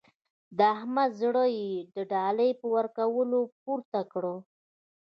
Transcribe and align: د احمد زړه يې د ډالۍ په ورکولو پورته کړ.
د 0.57 0.59
احمد 0.75 1.11
زړه 1.21 1.45
يې 1.57 1.71
د 1.95 1.97
ډالۍ 2.11 2.51
په 2.59 2.65
ورکولو 2.75 3.39
پورته 3.63 4.01
کړ. 4.11 4.23